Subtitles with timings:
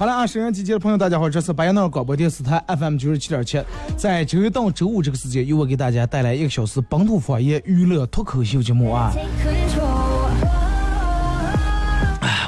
[0.00, 3.62] 好了啊，沈阳机机的朋友，大家好，这是白杨那广播电视台 FM 九十七点七，
[3.98, 9.12] 在九月到周五这个时间，由我给大家带来一个小时本土方言娱乐脱口秀节目啊。
[9.12, 10.30] Take control.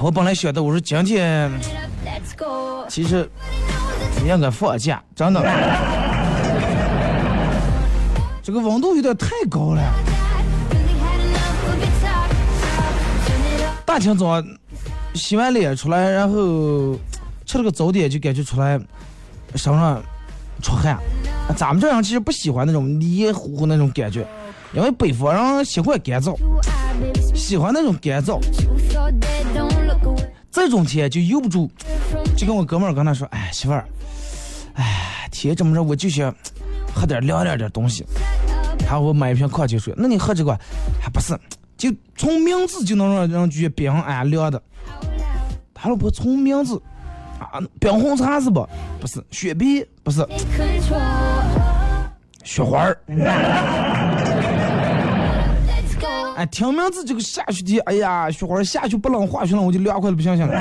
[0.02, 1.52] 我本来想的，我说今天
[2.88, 3.28] 其实
[4.26, 5.42] 应该放假，真的。
[8.42, 9.82] 这个温度有点太高了，
[13.84, 14.42] 大清早
[15.12, 16.96] 洗完脸出来，然后
[17.52, 18.80] 吃了个早点，就感觉出来
[19.56, 20.02] 身上
[20.62, 20.98] 出汗。
[21.54, 24.26] 咱们这人其实不喜欢那种黏糊糊那种感觉，
[24.72, 26.34] 因为北方人喜欢干燥，
[27.34, 28.40] 喜欢那种干燥。
[30.50, 31.70] 这种天就由不住，
[32.38, 33.84] 就跟我哥们儿跟他说：“哎，媳妇儿，
[34.72, 36.34] 哎，天这么热，我就想
[36.94, 38.02] 喝点凉点的东西。”
[38.80, 40.58] 然后我买一瓶矿泉水，那你喝这个
[40.98, 41.38] 还不是？
[41.76, 44.62] 就从名字就能让人觉得冰啊凉的。
[45.74, 46.80] 他老婆从名字，
[47.78, 48.68] 冰红茶是不？
[49.00, 50.26] 不是，雪碧不是，
[52.44, 52.98] 雪花儿。
[56.34, 60.54] 哎，听名字这个下雪天，哎呀，雪花儿下去不冷，化雪了，我就凉快的不行行了。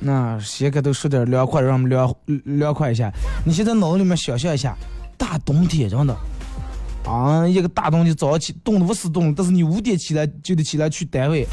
[0.00, 2.12] 那先给都说点凉快，让我们凉
[2.44, 3.12] 凉快一下。
[3.44, 4.74] 你现在脑子里面想象一下，
[5.16, 6.16] 大冬天真的，
[7.04, 11.46] 啊，一个大冬天早上起冻得不死冻，但是你五点起来就得起来去单位，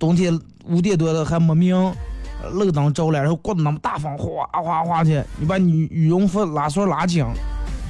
[0.00, 1.76] 冬天五点多了还没明，
[2.52, 7.22] 路灯着了，然后刮的那么大风，哗哗哗的，你把你羽绒服拉绳拉紧，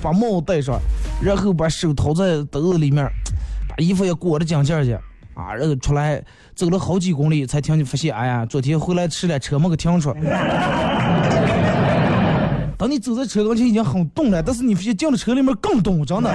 [0.03, 0.76] 把帽子戴上，
[1.22, 3.09] 然后把手掏在兜子里面，
[3.69, 5.00] 把衣服也裹得紧紧的。
[5.34, 6.21] 啊，然后出来
[6.56, 10.12] 走了好几公里，才听见发现，哎呀，昨天回来迟了，车没给停出。
[12.77, 16.31] 等你走在车跟前已经很冻了，但是你发现进了车里面更冻，真的。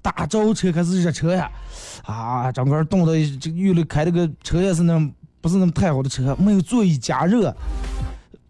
[0.00, 1.50] 大招车开始热车呀，
[2.06, 4.98] 啊，整个冻的这个院里开这个车也是那
[5.40, 7.54] 不是那么太好的车，没有座椅加热，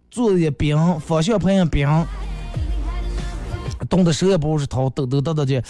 [0.09, 1.87] 座子也冰，方向盘也冰，
[3.89, 5.63] 冻的手也不好使掏，抖抖抖抖的，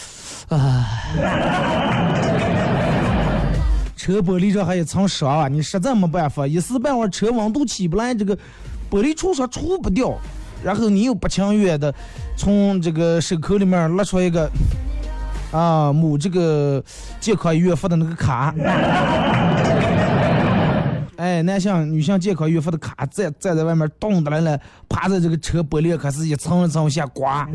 [0.50, 0.86] 啊。
[3.96, 5.48] 车玻璃上还有层霜啊！
[5.50, 8.38] 你实在没办法，一时半会儿车温度起不来，这个
[8.90, 10.18] 玻璃除霜除不掉，
[10.64, 11.94] 然后你又不情愿的
[12.38, 14.50] 从这个手口里面拿出一个
[15.52, 16.84] 啊某这个
[17.20, 18.54] 健康医院发的那个卡，
[21.18, 24.60] 哎，男性、女性健康医院发的卡，站站在外面冻的来了，
[24.90, 27.48] 趴在这个车玻璃开始一层一层往下刮，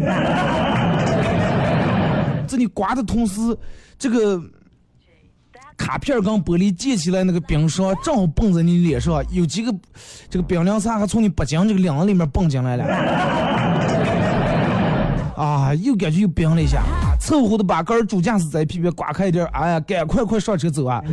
[2.46, 3.40] 在你刮的同时，
[3.98, 4.40] 这个。
[5.74, 9.74] 卡片儿跟玻璃溅起来那个冰霜正好蹦在你脸上，有几个
[10.30, 12.84] 这个冰凉茶还从你脖颈这个领子里面蹦进来了，
[15.34, 16.84] 啊，又感觉又冰了一下，
[17.22, 21.00] 凑合的把杆儿主驾驶在屁股刮开一点，哎呀，赶快快上车走啊！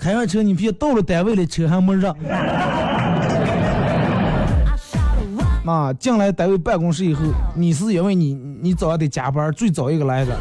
[0.00, 2.16] 开完车你别到了单位了，车还没热。
[5.66, 7.22] 啊，进来单位办公室以后，
[7.54, 8.32] 你是因为你
[8.62, 10.34] 你早上得加班，最早一个来的。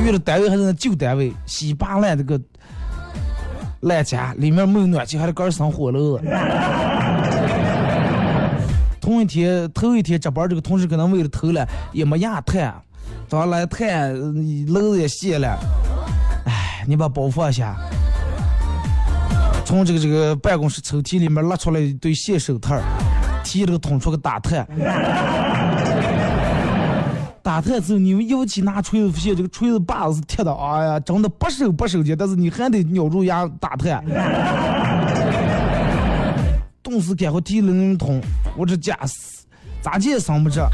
[0.00, 2.40] 遇了单位还是那旧单位，稀巴烂这个
[3.80, 6.16] 烂家，里面没有暖气，还得杆生火炉。
[9.06, 12.74] 同一天头一天值班，这个同事可能为了偷懒也没压炭，
[13.28, 14.12] 早上来炭
[14.66, 15.56] 篓子也卸了。
[16.44, 17.76] 哎，你把包放下，
[19.64, 22.76] 从这个这个办公室抽屉里面拉出来一对线手套，
[23.44, 24.66] 提着捅出去打炭。
[27.44, 34.04] 打炭之后，你们一起拿锤子，发现这个锤子把子是铁的，哎呀，真的不手不手劲，但是你还得咬住牙打炭。
[36.86, 38.22] 冻死赶快提了那桶，
[38.56, 39.44] 我这家死，
[39.82, 40.70] 咋地也生不着。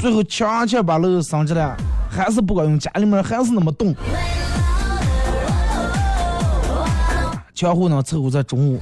[0.00, 1.76] 最后强强把楼升起来，
[2.10, 3.94] 还是不管用，家里面还是那么冻。
[7.54, 8.80] 窗户呢，凑合在中午，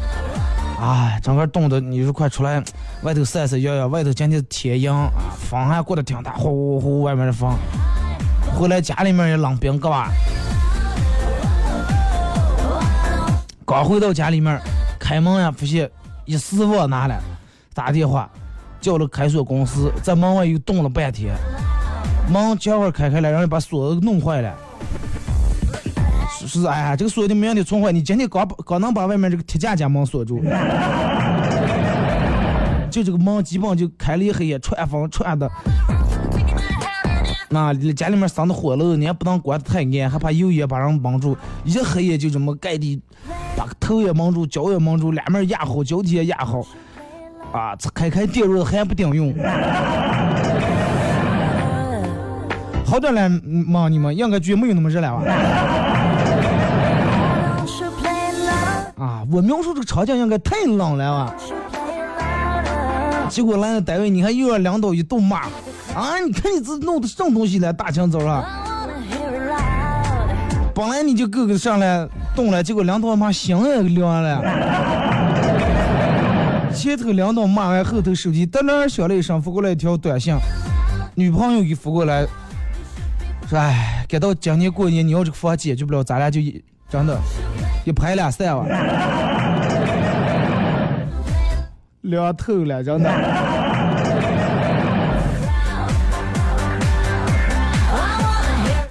[0.80, 2.64] 哎，整个冻的，你说快出来
[3.02, 7.54] 外头晒晒摇摇，外头今天天阴啊，风还过得挺大，呼呼呼，外面的风。
[8.58, 10.06] 回来家里面也冷冰疙瘩。
[13.66, 14.58] 刚回到家里面，
[15.10, 15.90] 开门呀，发现
[16.24, 17.20] 一丝网拿了，
[17.74, 18.30] 打电话
[18.80, 21.34] 叫了开锁公司，在门外又冻了半天，
[22.28, 24.54] 门这会儿开开了，然后把锁弄坏了。
[26.46, 30.40] 是哎呀，这个锁的明天重坏，你今天刚刚能把外面这个铁架架门锁住，
[32.88, 35.50] 就这个门基本就开了一黑夜，串风串的。
[37.52, 41.36] 那家里面生的火了，你也不能关的太严，还怕油烟把人蒙住。
[41.64, 43.02] 一黑夜就这么盖的，
[43.56, 46.60] 把头也蒙住，脚也蒙住，两面压好，脚底下压好，
[47.52, 49.34] 啊，开开电热还不顶用。
[52.86, 53.88] 好点了吗？
[53.88, 55.24] 你们应该觉没有那么热了吧？
[58.96, 61.34] 啊，我描述这个场景应该太冷了啊！
[63.28, 65.42] 结果来了单位，你看又要领导一顿骂，
[65.94, 67.72] 啊，你看你这弄的什么东西了？
[67.72, 68.44] 大清早啊！
[70.74, 74.40] 本来你就够个上来动了，结果领导骂心也凉了。
[76.72, 80.34] 前头领导骂完，后头手机噔噔响了一声，发过来一条短信，
[81.14, 82.24] 女朋友给发过来。
[83.48, 87.18] 说哎，赶到今年过年，你要这个房解决不了，咱俩就一真的，
[87.84, 88.64] 一拍 两散了，
[92.02, 93.10] 凉透了，真的。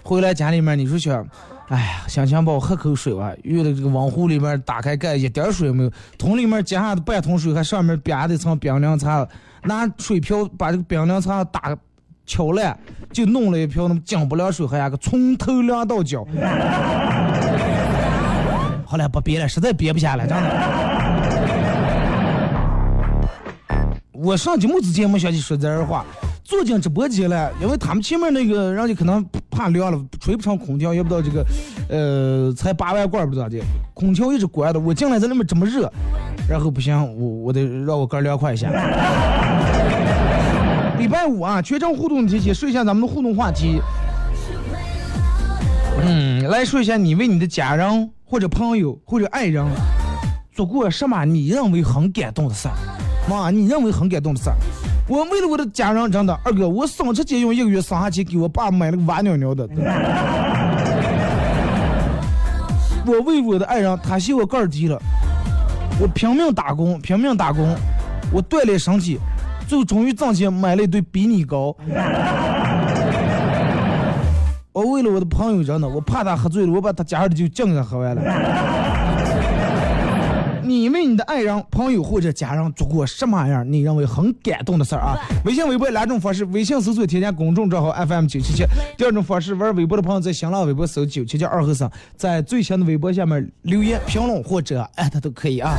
[0.10, 1.24] 回来家里面，你说想，
[1.68, 3.32] 哎呀，心情不好，喝口水吧。
[3.44, 9.24] 遇到这个网壶里面打开盖，一点水没有，桶里面接下的半桶水，还上面边的层冰凉茶，
[9.66, 11.78] 拿水瓢把这个冰凉茶打。
[12.26, 12.76] 敲烂，
[13.12, 16.24] 就弄了一瓢那么江不了水，还有个从头凉到脚。
[18.86, 20.50] 后来不憋了，实在憋不下了，真的。
[24.12, 26.06] 我上节目之前没想起说这儿话，
[26.50, 31.46] 坐进直播间了，因为他们前面那个人家可能怕凉了，吹不上空调，也不知道这个，
[31.88, 33.60] 呃，才八万罐不知道的，
[33.94, 35.88] 空调一直关着，我进来在那边这么热，
[36.50, 38.68] 然后不行，我我得让我哥凉快一下。
[40.98, 43.80] 礼拜五啊，全程互动的天气，说一下咱们的互动话题。
[46.02, 49.64] 嗯，来说一下你为你的家人或者朋友或者爱人
[50.52, 52.74] 做过什么你认为很感动的事儿？
[53.30, 54.56] 妈，你认为很感动的事儿？
[55.10, 59.68] 我为了我的家人，真的，二哥，我省吃俭用一个月省下钱给我爸买了个娃尿尿的。
[63.08, 65.02] 我为我的爱人，他嫌我个儿低了，
[66.00, 67.76] 我拼命打工，拼命打工，
[68.32, 69.18] 我锻炼身体。
[69.68, 71.76] 最后终于挣钱买了一对比你高。
[74.72, 78.22] 我为了我的朋友真的，我怕他喝醉了，我把他家里的酒敬给他喝完了。
[80.70, 85.18] 你为你的爱人、朋友或者家人做过什么样你认为很感动的事儿啊？
[85.44, 95.76] 微信、微博两种方式：微信搜索添加公众账号 FM 九七七；第二种方式，玩微博的朋友在新浪微博搜九七七二和三，在最新的微博下面留言评论或者艾特都可以啊。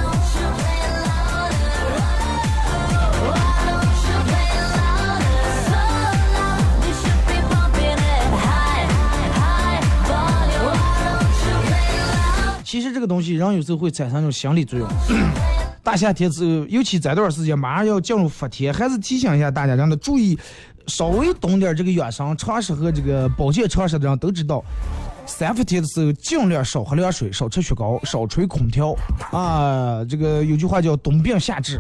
[12.71, 14.89] 其实这个东西，人有时候会产生一种心理作用。
[15.83, 20.39] 大夏天之后，尤其这段时间，马上要进入伏天，还是提醒一下大家，让他注意，
[20.87, 24.63] 稍微懂点这个养生常识和这个保健常识的人都知道，
[25.27, 28.95] 三伏天的时候尽量少喝凉水，少吃雪糕，少吹空调。
[29.33, 31.77] 啊，这个有句话叫“冬病夏治”。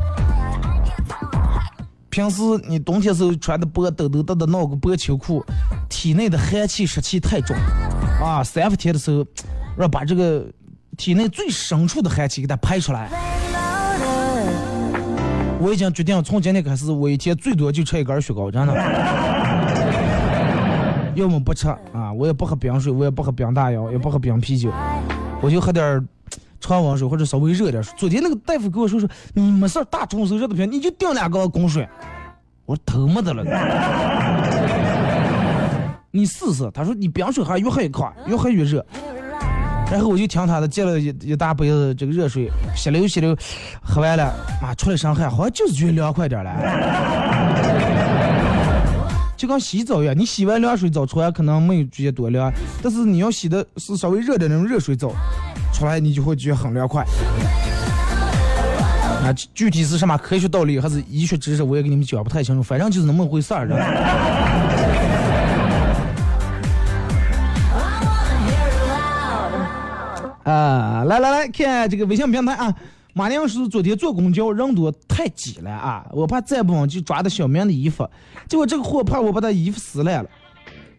[2.10, 5.40] 平时你冬天时候穿的薄抖抖的的闹个薄秋裤，
[5.88, 7.56] 体内的寒气湿气太重。
[8.20, 9.24] 啊，三伏天的时候，
[9.78, 10.44] 要把这个。
[11.00, 13.08] 体内最深处的寒气给它排出来。
[15.58, 18.74] 我已经决定从今天开始，我一天最多就吃一根雪糕，真的。
[21.16, 24.70] 要么不吃啊，我也不喝冰水，我也不喝冰大窑，也不喝冰啤酒，
[25.40, 26.06] 我就喝点
[26.60, 27.94] 常温水或者稍微热点水。
[27.96, 31.88] 昨天那个大夫跟我说说，你没事大中暑热的不行，你就顶两个滚水。
[32.66, 33.42] 我说头没得了。
[36.12, 38.84] 你试试，他说你冰水还越喝越快，越喝越热。
[39.90, 43.36] 然后我就听他的，接了一一大杯子这个热水，吸溜吸溜，
[43.82, 44.32] 喝完了，
[44.62, 46.50] 妈出来上汗，好像就是觉得凉快点了，
[49.36, 55.12] 就跟洗澡一样，你洗完凉水澡出来可能没有觉得多凉，但是你要洗的是稍微热的那种热水澡，
[55.72, 57.04] 出来你就会觉得很凉快。
[59.24, 63.66] 啊，具体是什么科学道理还是医学知识，我也给你们讲不太清楚，反正就是那么回事儿。
[70.50, 72.74] 啊，来来来看这个微信平台啊。
[73.12, 78.08] 马亮说昨天坐公交人多太挤了啊，我怕再不往就抓的小明的衣服，
[78.48, 80.30] 结果这个货怕我把他衣服撕烂了。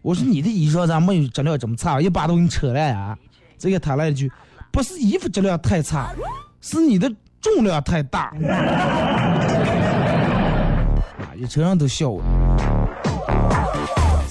[0.02, 3.16] 我说你的衣裳咋没有质量这么差，一把都给你扯烂啊？
[3.58, 4.30] 这个他来一句，
[4.70, 6.12] 不是衣服质量太差，
[6.60, 8.34] 是你的重量太大。
[11.18, 12.22] 啊，一车人都笑我。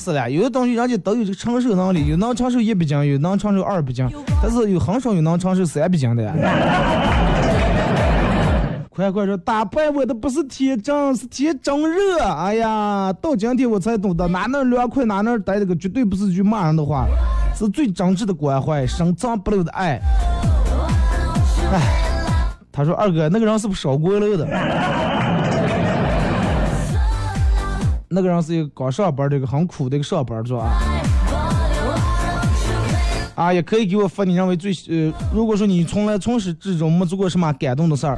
[0.02, 4.10] 是了，有的东西人家都有这个承受能力，有能承受一百斤，有能承受二百斤，
[4.42, 6.34] 但是有很少有能承受三百斤的呀。
[8.90, 12.20] 快快说，打败我的不是天真，是天真热。
[12.24, 17.06] 哎呀，到今天我才懂得，哪能凉快哪能待，这个绝对不是句骂人的话，
[17.56, 20.02] 是最真挚的关怀，深藏不露的爱。
[21.72, 21.80] 哎，
[22.72, 24.46] 他说二哥，那个人是不是烧锅炉的？
[28.12, 30.70] 那个人是一个刚上班的一个很苦的一个上班族啊。
[33.36, 38.18] 啊，也可以给我发你认为最呃，如果说你从来从始至终没做过什么感动的事儿。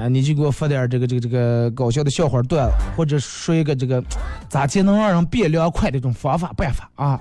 [0.00, 4.02] 啊，你就给我发点这个这个这个搞笑的笑话段，或者说一个这个
[4.48, 7.20] 咋才能让人变凉快的这种方法办法啊？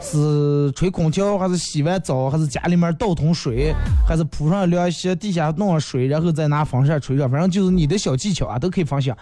[0.00, 3.74] 是吹空调，还是洗完澡，还是家里面倒桶水，
[4.06, 9.16] 还是铺上凉席，地下弄上水，然后再拿风扇吹着，反正就是你的小技巧啊，都可以分享。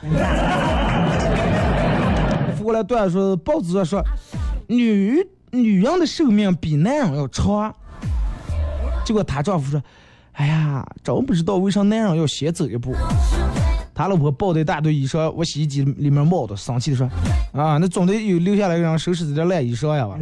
[2.66, 4.02] 过来段说，报纸上说，
[4.66, 7.72] 女女人的寿命比男人要长，
[9.04, 9.80] 结果她丈夫说。
[10.32, 12.92] 哎呀，真不知道为啥男人要先走一步。
[13.94, 17.08] 他老婆抱的一大堆衣裳，我洗衣机里面冒的，生气的说
[17.58, 20.18] ：“啊，那总得有留下来让人收拾这点烂衣裳呀吧。”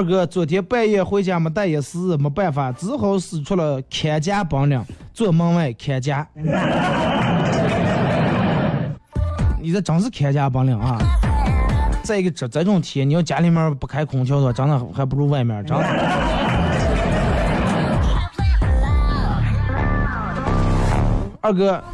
[0.00, 6.26] 二哥昨天半夜回家没带钥匙，没办法，只好使出了看家本领，坐门外看家。
[9.60, 10.96] 你这真是看家本领啊！
[12.02, 15.62] 再一个这这种天，你要家里面不开空调的话，真的还不如外面。
[15.66, 15.84] 真的。
[21.42, 21.84] 二哥，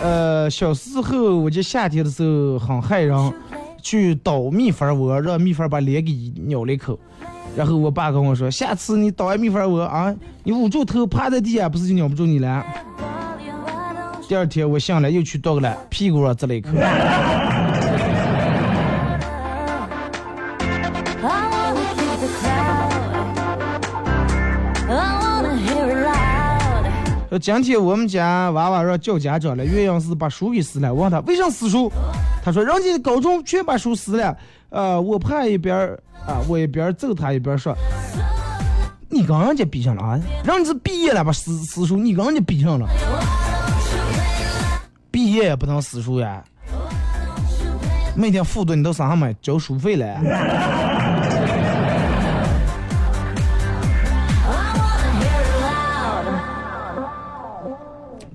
[0.00, 3.34] 呃，小时候我记夏天的时候很害人，
[3.82, 6.98] 去捣蜜蜂窝，让蜜蜂把脸给咬了一口。
[7.54, 12.64] 然后我爸跟我说：“下次你捣完蜜蜂窝啊，你捂住头趴在地下，不是就咬不住你了。”
[14.26, 16.70] 第二天我醒来又去捣了，屁股上滋了一口。
[27.28, 30.92] 说今天我们家娃娃让叫家长了，原因是把书给撕了。
[30.92, 31.90] 我问他为啥撕书，
[32.44, 34.36] 他说人家高中全把书撕了。
[34.70, 35.76] 呃，我怕一边
[36.26, 37.72] 啊，我一边揍他一边说，
[39.08, 40.18] 你跟人家比上了啊？
[40.44, 42.88] 人家是毕业了把撕撕书，你跟人家比上了，
[45.10, 46.42] 毕业也不能撕书呀。
[48.16, 50.06] 每天复读你都上上买交书费了。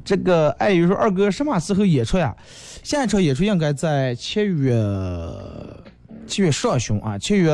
[0.06, 2.34] 这个爱鱼说二哥什么时候演出呀？
[2.88, 4.74] 下一场演出应该在七月
[6.26, 7.52] 七月上旬啊，七月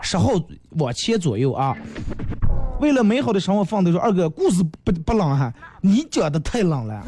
[0.00, 0.30] 十号
[0.70, 1.72] 往前左右啊。
[2.80, 7.00] 为了美好的生活，放的说二哥故事不不冷哈，你讲的太冷了，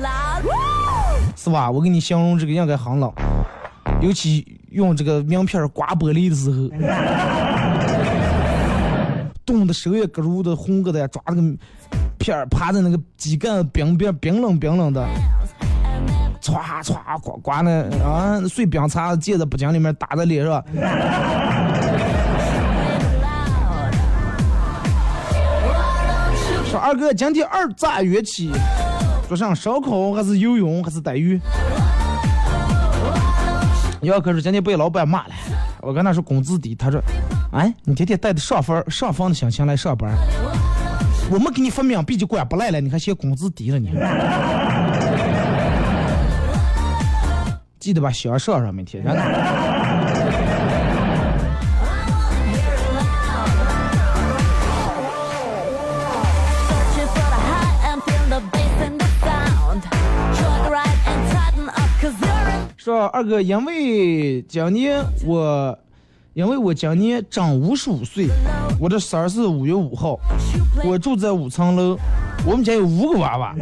[1.34, 1.68] 是吧？
[1.68, 3.12] 我给你形容这个应该很冷，
[4.00, 6.70] 尤其用这个名片刮玻璃的时候，
[9.44, 11.56] 冻的手也咯如的红疙瘩，抓那个。
[12.16, 15.06] 片儿趴在那个机盖冰冰冰冷冰冷的，
[16.44, 17.70] 唰唰刮刮那
[18.04, 20.62] 啊碎冰碴借在布巾里面打在脸上。
[26.70, 28.52] 说二哥，今天二咋约起？
[29.26, 31.40] 做上烧烤还是游泳还是逮鱼？
[34.02, 35.34] 要可是今天被老板骂了，
[35.80, 37.00] 我跟他说工资低，他说，
[37.52, 40.12] 哎，你天天带着上分上分的心情来上班。
[41.30, 43.88] 我们给你发冥币就管不来了，你还嫌工资低了你？
[47.84, 49.04] 记得把香上上每天。
[62.78, 65.78] 说二哥，因为今年我。
[66.32, 68.26] 因为我今年正五十五岁，
[68.80, 70.18] 我的生日是五月五号，
[70.82, 71.96] 我住在五层楼，
[72.44, 73.54] 我们家有五个娃娃。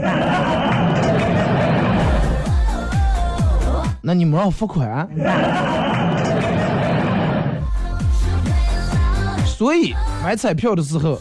[4.04, 5.08] 那你们让我付款？
[9.46, 9.94] 所以
[10.24, 11.16] 买彩票的时候，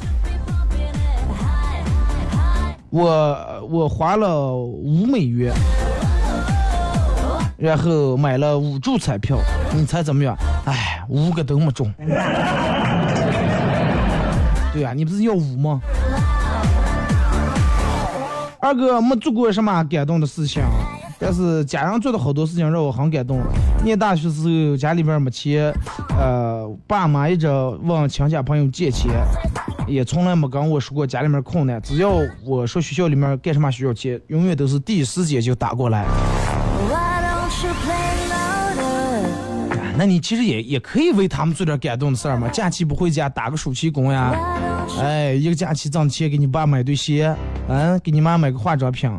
[2.90, 5.54] 我我花了五美元，
[7.56, 9.38] 然后买了五注彩票，
[9.72, 10.36] 你猜怎么样？
[10.66, 11.94] 哎，五个都没中。
[14.74, 15.80] 对呀、你不是要五吗？
[18.60, 20.64] 二哥没做过什么感动的事情，
[21.24, 23.40] 但是家人做的好多事情让我很感动。
[23.84, 25.72] 念大学时候家里边没钱，
[26.18, 27.48] 呃，爸妈一直
[27.84, 29.12] 问亲戚朋友借钱，
[29.88, 31.80] 也从来没跟我说过家里面困难。
[31.82, 32.10] 只要
[32.44, 36.06] 我说学校里面干什么需要钱，永远都是第一时间就打过来。
[39.96, 42.48] 那你其实也也可以为他们做点感动的事儿嘛。
[42.50, 44.34] 假期不回家打个暑期工呀
[45.00, 47.36] 哎，一个假期挣钱给你爸买对鞋，
[47.68, 49.12] 嗯，给你妈买个化妆品。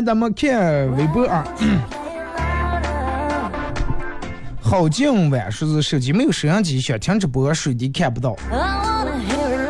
[0.00, 1.44] 来，咱们看微博啊。
[4.62, 8.34] 好今晚说是手机没有摄像机，想听直播，水滴看不到。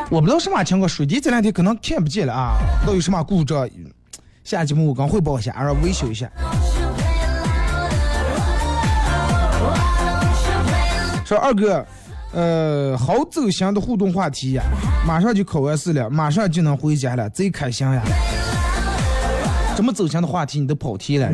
[0.08, 3.68] 我不知道什么情况，水滴这两天可能看不见了啊，不知道有什么故障。
[4.44, 6.30] 下节目我刚汇报一下，然后维修一下。
[11.24, 11.86] 说二哥，
[12.32, 14.62] 呃，好走心的互动话题呀，
[15.06, 18.02] 马上就考完试了，马上就能回家了，贼开心呀！
[19.80, 21.26] 什么走心的话题你都跑题了。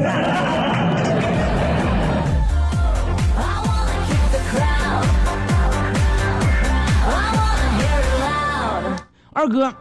[9.32, 9.74] 二哥，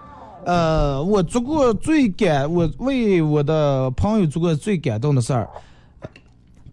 [0.46, 5.48] 呃，我做过最感，我为我的朋友做过最感动的事儿，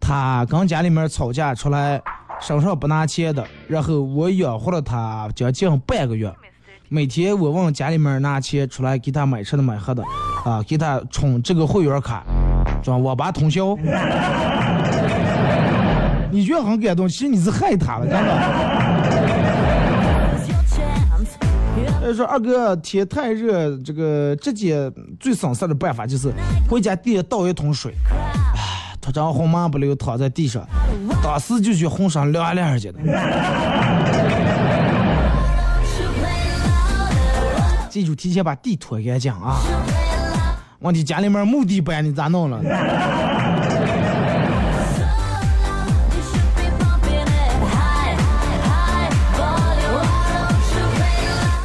[0.01, 2.01] 他跟家里面吵架出来，
[2.41, 6.35] 身上不拿钱的，然后我养活了他将近半个月，
[6.89, 10.03] 每天我问家里面拿钱出来给他买吃的买喝的，
[10.45, 12.25] 啊，给他充这个会员卡，
[12.83, 13.77] 装网吧通宵。
[16.31, 18.19] 你觉得很感动，其实你是害他了，真的。
[20.35, 21.37] It's your chance.
[21.77, 26.33] You 呃，说二哥天太热，这个直接最省事的办法就是
[26.69, 30.67] 回家地下倒一桶水，唉，脱张红麻不溜躺在地上，
[31.23, 32.99] 当时就觉浑身凉凉去了。
[37.91, 39.61] 记住提前把地拖干净啊！
[40.83, 42.61] 问题家里面墓地搬你咋弄了？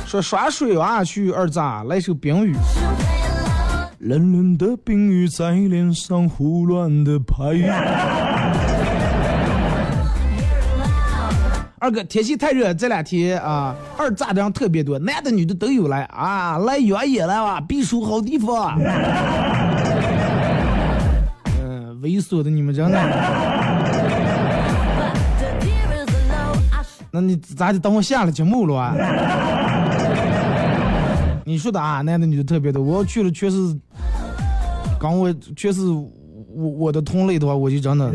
[0.05, 2.55] 说耍水啊，去二子来首冰雨。
[3.99, 7.35] 冷冷的冰雨在脸上胡乱的拍。
[11.79, 18.79] 二哥，天气太热，这两天啊，二炸的人特别多，男的女的都有来啊，来越野了哇，避暑好地方。
[21.61, 22.99] 嗯、 猥琐的你们真的
[27.11, 28.95] 那你咋就等我下了节目了啊？
[31.45, 33.57] 你说的啊，男的女的特别多，我要去了全是，
[34.99, 36.07] 刚我全是我
[36.55, 38.11] 我的同类的话，我就真的。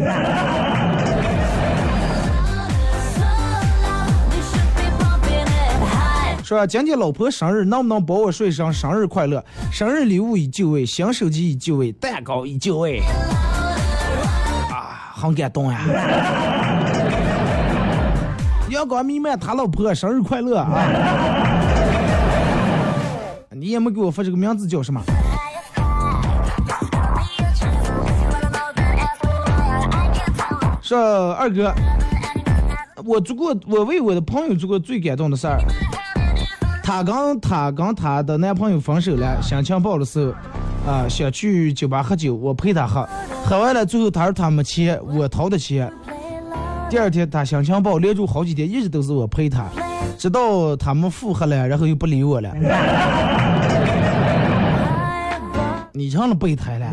[6.52, 9.42] 说今天老婆生日，能不能帮我说一声生日快乐？
[9.70, 13.00] 生日礼物已就位，新手机已就位，蛋糕已就位。
[14.68, 15.80] 啊，很感动呀！
[18.68, 20.68] 阳光弥漫，他老婆生日快乐啊！
[23.48, 25.02] 你也没给我发这个名字叫什么？
[30.82, 31.72] 说二哥，
[33.06, 35.58] 我做过，我为我的朋友做过最感动的事儿。
[36.82, 40.32] 她跟她跟她的男朋友分手了，心情不好的时候，
[40.90, 43.08] 啊、想去酒吧喝酒，我陪她喝，
[43.44, 45.92] 喝完了，最后她说她没钱，我掏的钱。
[46.90, 49.66] 第二天她心情不好，连住好几天，一直都是我陪她，
[50.18, 52.52] 直到他们复合了，然后又不理我了。
[55.94, 56.86] 你成了备胎了。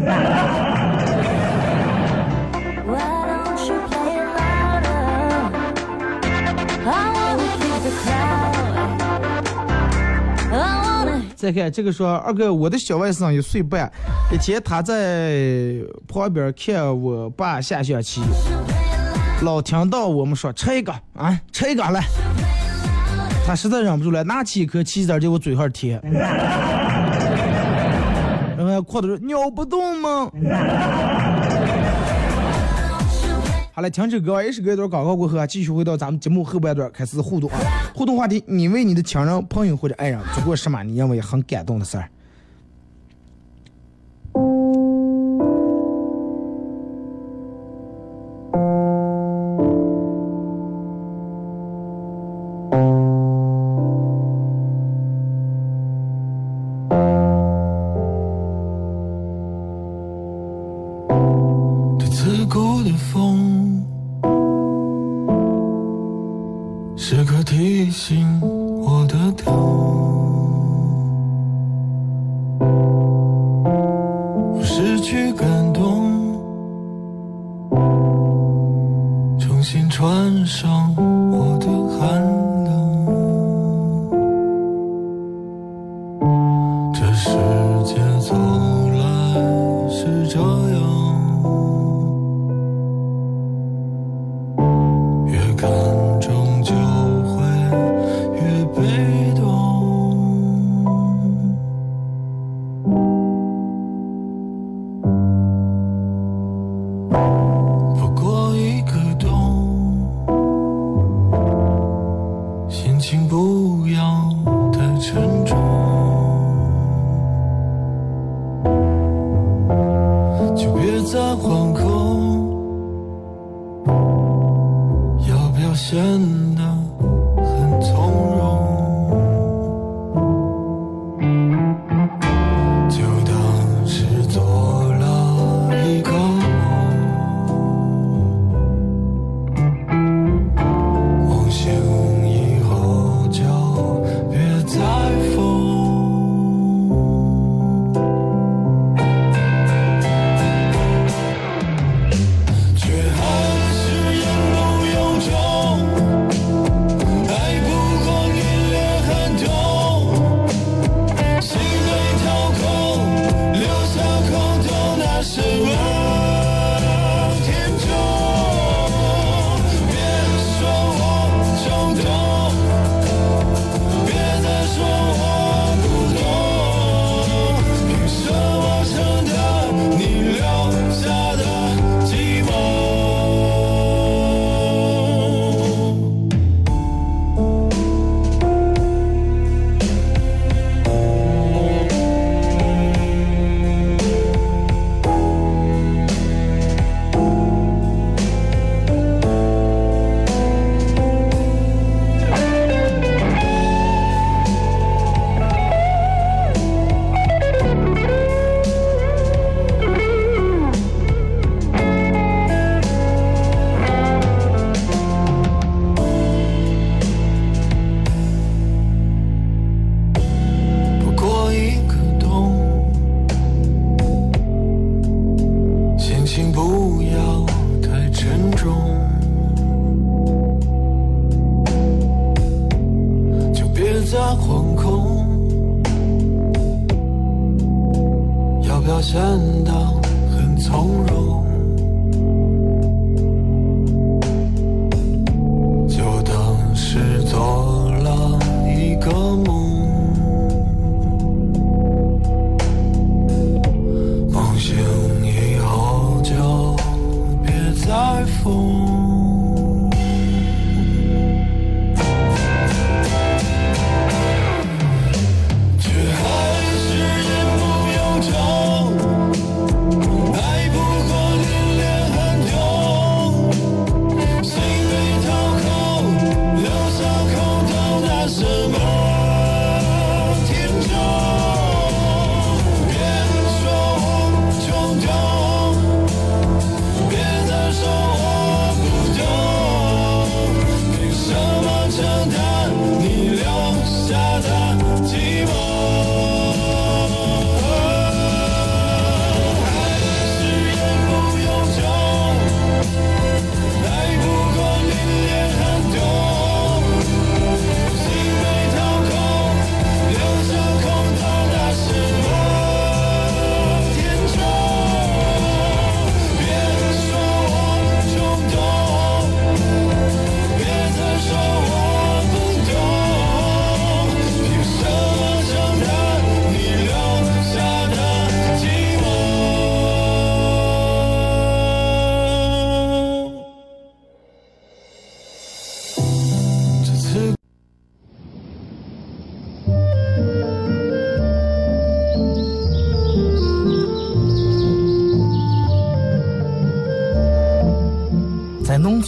[11.39, 13.89] 再看这个说，二哥，我的小外甥一岁半，
[14.29, 18.19] 一天他在旁边看我爸下象棋，
[19.43, 22.03] 老听到我们说吃一个啊，吃一个来。
[23.47, 26.35] 他实在忍不住了，拿起一颗棋子儿就我嘴上贴， 然
[28.59, 30.29] 后还哭的说咬不动吗？
[33.79, 37.57] 好了，停止歌，也是隔一段广告过后啊，继续回到咱们节目后半段开始互动啊。
[37.95, 42.09] 互动话题：你为你的亲人、朋友或者爱人做过什么你认为很感动的事儿？
[62.51, 63.28] 过的风。
[67.49, 69.68] 提醒我的疼。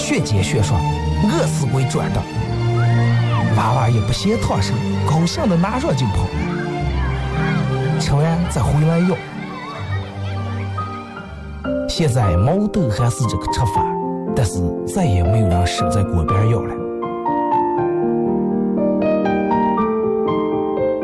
[0.00, 0.80] 学煎学涮，
[1.22, 2.20] 饿死鬼转的。
[3.56, 4.72] 娃娃也不嫌烫手，
[5.06, 6.26] 高兴的拿上就跑，
[8.00, 9.14] 吃完再回来要。
[11.86, 13.84] 现在毛豆还是这个吃法，
[14.34, 16.74] 但是再也没有人守在锅边要了。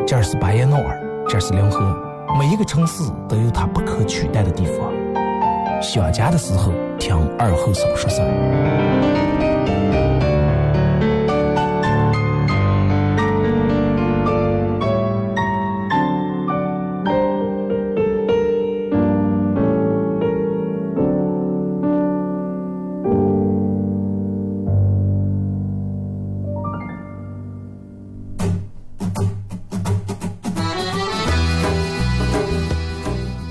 [0.07, 1.03] 这是巴彦淖尔。
[1.29, 1.81] 这是临河，
[2.39, 4.93] 每一个城市都有它不可取代的地方。
[5.83, 8.27] 想家的时候，听二后生说事儿。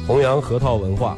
[0.07, 1.17] 弘扬核桃文化，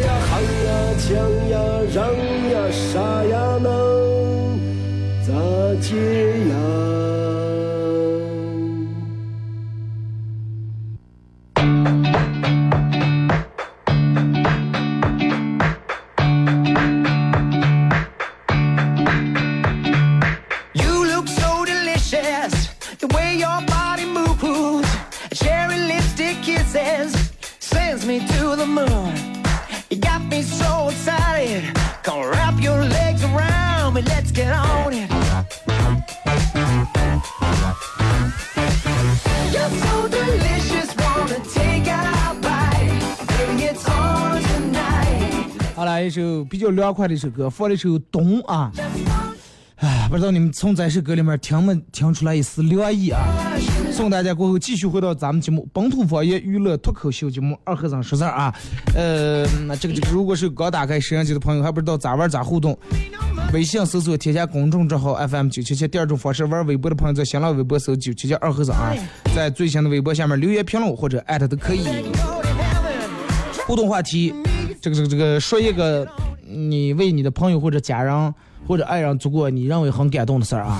[0.00, 1.08] 呀，喊呀，抢
[1.48, 1.58] 呀，
[1.94, 1.98] 让
[2.50, 3.68] 呀，杀呀能
[5.26, 5.32] 咋
[5.80, 5.88] 接
[6.48, 7.09] 呀？
[45.74, 48.70] 好来一首比较凉快的一首歌，放了一首《冬》啊。
[49.76, 53.22] 哎，不知道你们从这首歌里面听没听出来一丝凉意啊？
[53.90, 58.54] 送大家过后，继续回到咱们节目本土方言娱乐脱口秀节目《二和尚说事儿》啊。
[58.94, 62.78] 呃，那这个这个，如果是刚打开摄像机的朋友，还不知道咋玩咋互动，
[63.52, 68.94] 微信搜索添加公众账号 FM 九七七，第二种方式玩微博的朋友在新浪微博搜九七七二和尚啊，
[69.34, 71.80] 在最新的微博下面留言评论或者艾特都可以。
[73.66, 74.32] 互动话题，
[74.80, 76.06] 这个这个这个说一个
[76.46, 78.34] 你为你的朋友或者家人
[78.68, 80.78] 或者爱人做过你认为很感动的事儿啊。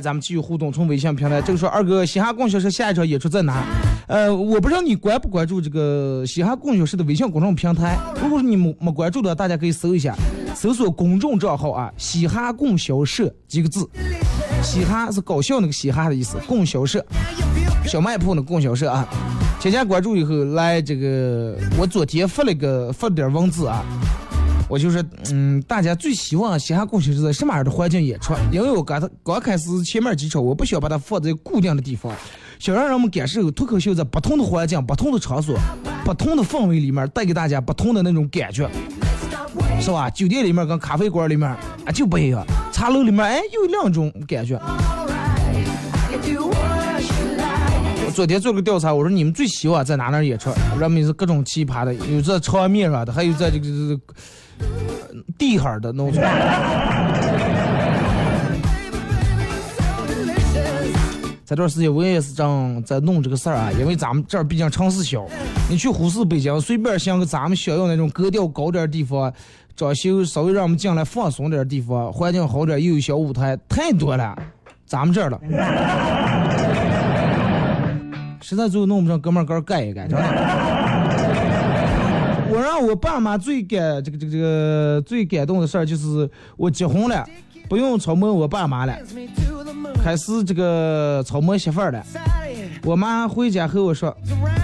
[0.00, 3.64] 咱们继续互动，从微信平台，这个说二哥，嘻哈供销社下一场演出在哪？
[4.06, 10.14] 呃，我不知道你关不关注这个嘻哈供销社的微信公众平台，如果是你没没关注的，大家可以搜一下，
[10.54, 13.88] 搜索公众账号啊，嘻哈供销社几个字，
[14.62, 17.04] 嘻哈是搞笑那个嘻哈的意思，供销社，
[17.84, 19.08] 小卖铺那供销社啊。
[19.58, 23.84] 添加关注以后，来这个，我昨天发了个发了点文字啊，
[24.68, 28.34] 我就是，嗯，大家最希望嘻哈共享是在什么样的环境演出？
[28.50, 32.12] 因为我刚才刚开始前面几场，我不想把它放在固定的地方，
[32.58, 35.56] 想让人们感受脱口秀在不同的环境、不同的场所、
[36.04, 38.68] 不同的氛围里面带给大家不同的那种感觉，
[39.80, 40.10] 是吧？
[40.10, 44.60] 酒店里面跟咖啡馆里面啊就不一样，茶楼里面哎有两种感觉。
[48.04, 50.50] 我昨天做个调查，我说你们最希望在哪哪演出？
[50.80, 53.98] 人们是各种奇葩的，有在场面上的，还有在这个这个呃
[55.38, 56.24] 地下儿的农村。
[61.48, 65.24] 这段时间我也是正在弄这个事儿啊，因为咱们这儿毕竟城市小，
[65.70, 69.32] 你去呼市北京随便想个咱们想要那种格调高点儿的地方，
[69.76, 74.36] 装修稍微让我们进来放松点儿的地方，环境好点儿，又有小舞台，太多了，
[74.86, 75.40] 咱们这儿了。
[78.40, 80.75] 实在最后弄不上，哥们儿哥儿干一干，真的。
[82.78, 87.26] 我，爸妈最感这个这个这个最感动的事儿就是我结婚了，
[87.68, 89.94] 不用操磨我爸妈了，Sends me to the moon.
[90.02, 92.04] 开始这个操磨媳妇儿了。
[92.84, 94.16] 我妈回家和我说：“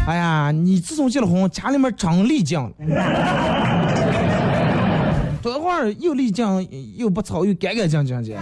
[0.07, 2.73] 哎呀，你自从结了婚，家里面长丽江了，
[5.43, 6.65] 多会儿又丽江
[6.97, 8.37] 又不操又干干净净的。”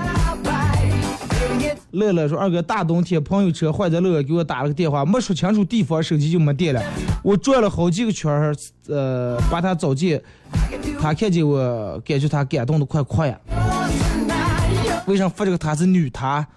[1.93, 6.81] 乐乐说：“二哥，大冬天朋友车坏在路，给我打了个电话，没说清楚地方，手机就没电了。
[7.23, 8.55] 我转了好几个圈儿，
[8.89, 10.23] 呃，把他找见，
[11.01, 13.37] 他看见我，感觉他感动的快哭呀。
[15.07, 16.47] 为啥发这个他是女他.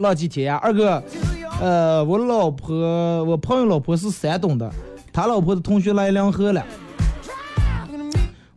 [0.00, 1.02] 那几天呀，二哥，
[1.60, 2.76] 呃，我老婆，
[3.24, 4.70] 我朋友老婆是山东的，
[5.12, 6.64] 他老婆的同学来梁河了。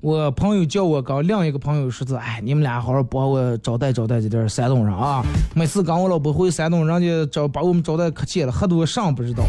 [0.01, 5.23] 我朋友叫我跟另一个朋友说是，哎，你们俩好好帮我招待招待这点山东人啊。
[5.53, 9.43] 每次跟我老婆回山东，人家招把我们招待可气了，喝多上不知道。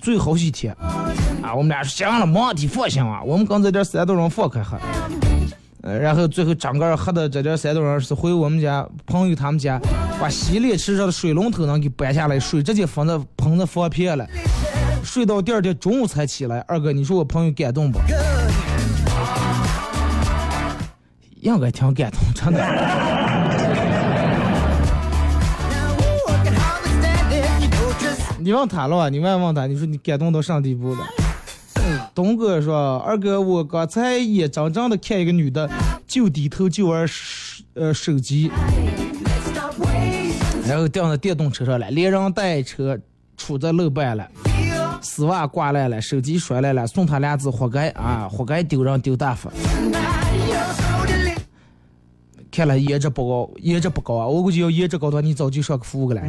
[0.00, 0.74] 最好几天
[1.42, 4.78] 啊，我们俩说行了，没问题，放心啊，我们跟这点山东人放开喝。
[5.82, 9.78] 呃，然后最后整个喝的这点山东人是回我们家朋友他们家，
[10.18, 14.26] 把洗脸池上的水龙头能给搬下来，水直接放在盆子放偏了，
[15.04, 16.60] 睡到第二天中午才起来。
[16.66, 17.98] 二哥，你说我朋友感动不？
[21.40, 22.60] 应该挺感动，真的。
[28.40, 29.08] 你问他了啊？
[29.08, 31.00] 你问问他，你说你感动到啥地步了？
[32.14, 35.68] 东哥说：“二哥，我刚才眼睁睁的看一个女的
[36.06, 38.50] 就低头就玩手呃手机，
[40.66, 42.98] 然后掉到电动车上了，连人带车
[43.38, 44.28] 杵在路边了，
[45.00, 49.50] 丝袜挂烂了，手机摔烂了，送他俩字活该啊，活该丢人丢大发。
[52.58, 54.26] 看来颜值不高，颜值不高啊！
[54.26, 56.20] 我估计要颜值高的话，你早就上个服务了。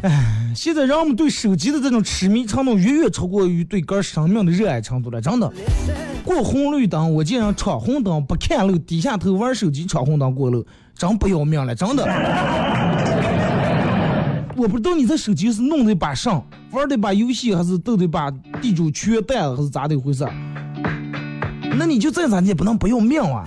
[0.00, 5.52] 哎，现在人们对手机的这种痴迷程度远远超过于对个人生命的热爱程度了，真的。
[6.24, 10.64] 过红绿灯，我见人闯红灯不看路，低下头玩手机闯红灯过路，
[10.96, 12.04] 真不要命了，真的。
[14.56, 18.30] 我不知道你这手机是弄的把上，玩的把游戏，还是斗的把
[18.62, 20.26] 地主缺蛋了，还是咋的回事？
[21.76, 23.44] 那你就再咋地也不能不要命啊！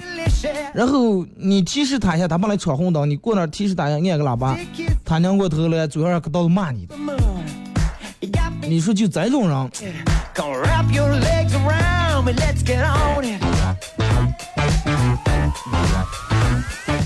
[0.74, 4.58] 然后你提示他一下，他本来闯红灯，你过那儿提示他一下，按个喇叭，
[5.06, 6.88] 他拧过头来，嘴上可到处骂你.
[8.62, 9.70] 你说就这种人
[10.36, 12.34] ，Gonna wrap your legs around me.
[12.34, 13.42] Let's get on it.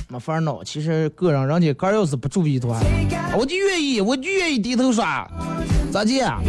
[0.08, 0.64] 没法闹。
[0.64, 2.80] 其实个人人家个儿要是不注意的话，
[3.38, 5.30] 我就愿意，我就愿意低头刷，
[5.92, 6.42] 咋地啊？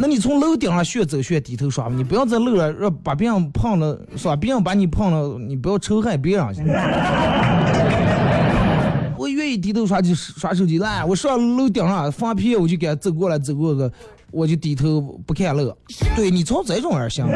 [0.00, 4.36] 那你从楼顶上学走学低头刷吧，你不要在楼上让把别人碰了，是吧？
[4.36, 6.46] 别人把你碰了，你不要仇恨别人。
[9.16, 13.90] 我愿意低头刷就刷手机来，我上楼顶上放屁，我就给他走过来走过个，
[14.30, 15.74] 我就低头不看路。
[16.14, 17.26] 对你从这种人行。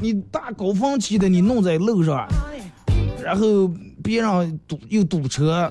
[0.00, 2.28] 你大高峰期的你弄在路上，
[3.24, 3.68] 然后
[4.04, 5.68] 别人堵又堵车，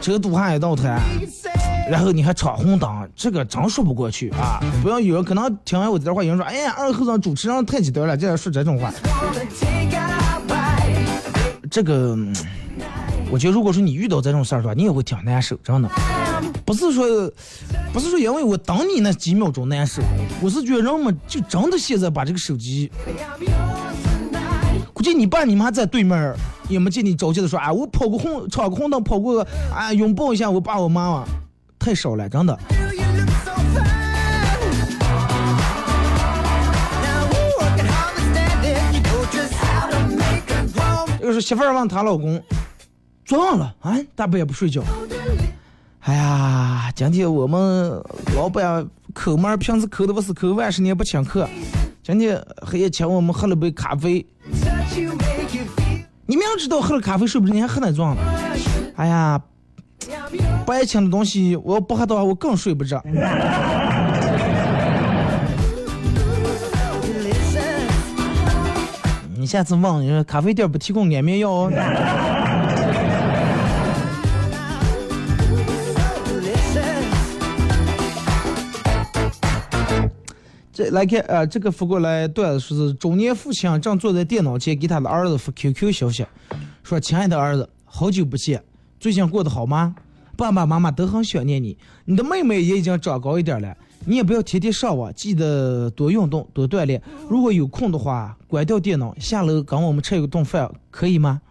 [0.00, 0.98] 车堵还一道台，
[1.90, 4.60] 然后你还闯红灯，这个真说不过去啊！
[4.82, 8.92] 不要有人可能听完我这段话，有人说：“哎呀，二和尚主持人太极端了，竟然说这种话。
[9.60, 11.68] Take a bite.
[11.70, 12.34] ”这个，嗯
[13.30, 15.90] 我觉得如果说你遇到这种事儿的话，你也会挺难受，真的。
[16.64, 17.30] 不是说，
[17.92, 20.02] 不是说因为我等你那几秒钟难受，
[20.40, 22.90] 我是觉得人们就真的现在把这个手机，
[24.94, 26.36] 估计你爸你妈在对面儿
[26.68, 31.24] 也没见你着急的说啊，我跑个红闯个红灯跑过，啊拥抱一下我爸我妈妈，
[31.88, 32.58] 太少了真的。
[41.18, 42.38] 这个是媳妇儿问她老公
[43.24, 44.82] 装了啊大半夜不睡觉。
[46.00, 47.90] 哎呀今天我们
[48.36, 51.48] 老板抠门平时抠的不是抠万事你也不请客。
[52.02, 54.26] 今天黑夜请我们喝了杯咖啡。
[56.26, 58.14] 你明知道喝了咖啡睡不着你还喝那撞
[58.96, 59.40] 哎呀
[60.64, 63.02] 不爱请的东西，我要不喝的话，我更睡不着。
[69.34, 71.72] 你下次问，你说咖啡店不提供安眠药哦。
[80.72, 86.24] 这来看，呃，这个发过来段子说是中年父亲正坐在电脑前给他的儿子发 QQ 消息，
[86.82, 88.62] 说：“亲爱的儿子，好久不见，
[89.00, 89.94] 最近过得好吗？
[90.36, 97.02] 爸爸妈妈都很想念你，你的妹妹也已经长高一点了，你也不要天天上网，记得多运动，多锻炼。
[97.28, 101.40] 如果有空的话，关掉电脑，下楼跟我们吃一顿饭，可以吗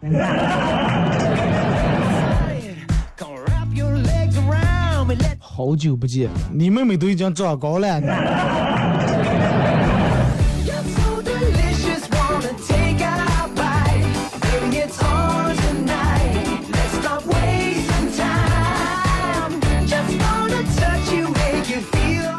[5.40, 8.00] 好久不见，你妹妹都已经长高了。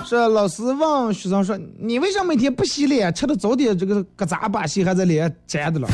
[0.10, 0.16] Feel.
[0.16, 3.14] 是老师问学生说：“你为啥每天不洗脸？
[3.14, 5.88] 吃的早点这个疙瘩把戏还在脸粘的了。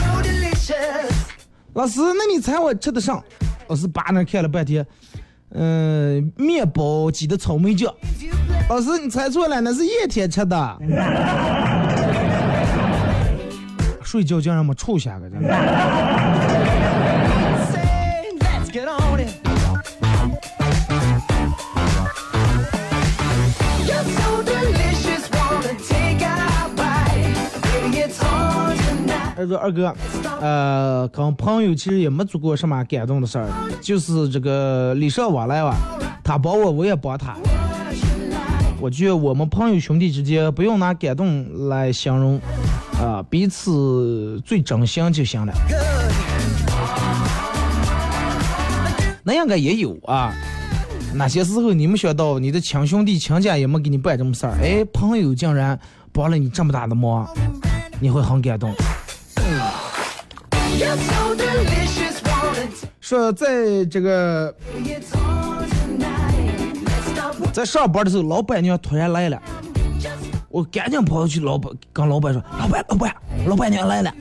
[1.74, 3.22] 老师，那你猜我吃的上？
[3.68, 4.86] 老师扒那看了半天，
[5.50, 7.94] 嗯、面包挤的草莓酱。
[8.70, 10.78] 老师，你猜错了，那是夜天吃的。
[14.02, 15.50] 睡觉竟然没臭下个，真的。
[29.36, 29.94] 他说二哥，
[30.40, 33.50] 呃，跟朋友其实也没做过什么感动的事儿，
[33.82, 35.76] 就是这个礼尚往来吧，
[36.24, 37.36] 他帮我，我也帮他。
[38.80, 42.40] 我觉得我们朋友兄弟之间不用拿感动来形容，
[43.02, 45.54] 啊、彼此最真心就行了。
[49.24, 50.34] 那应该也有啊。
[51.14, 55.78] 哪些时候你没想到你的亲兄弟亲家也没给你办这么事儿，哎，朋友竟然
[56.14, 57.28] 帮了你这么大的忙，
[58.00, 58.74] 你会很感动。
[63.00, 64.54] 说在这个
[67.54, 69.42] 在上班的时候，老板娘突然来了，
[70.50, 73.16] 我赶紧跑去老板跟老板说：“老板，老板，
[73.46, 74.14] 老板娘来了。”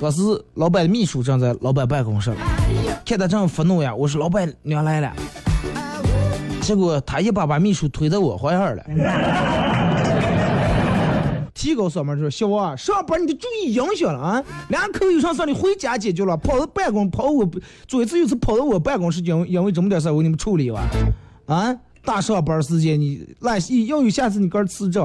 [0.00, 0.20] 当时
[0.54, 2.32] 老板的秘书正在老板办公室，
[3.04, 5.12] 看他正愤怒呀，我说：“老板娘来了。”
[6.60, 8.84] 结果他一把把秘书推到我怀上了。
[11.60, 14.42] 提高嗓门说：“小王啊，上班你得注意影响了啊！
[14.70, 17.46] 两口有啥事儿你回家解决了，跑到办公跑我
[17.86, 20.82] 左一次右次跑到我办公室，因为因为这么点事儿我给你们处理完，
[21.44, 24.98] 啊，大上班时间你那要有下次你个儿辞职，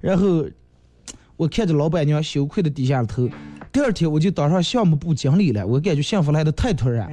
[0.00, 0.46] 然后
[1.36, 3.28] 我看着老板娘羞愧的低下了头。
[3.70, 7.12] 第二天我就当上项目部经理了，我感觉幸福来的太突然.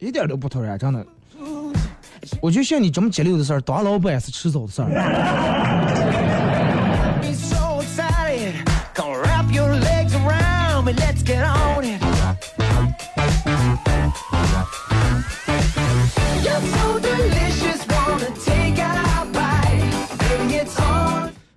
[0.00, 1.06] 一点都不突然，真的。
[2.40, 4.88] 我就像你这么节流的事儿，当老板是迟早的事儿。